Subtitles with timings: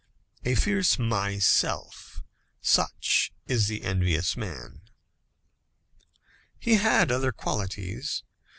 [0.43, 2.23] A fierce Myself,
[2.59, 4.81] such is the envious man.
[6.59, 8.23] He had other qualities.